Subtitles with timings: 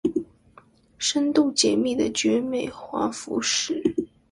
[0.97, 3.93] 深度解密的絕美華服史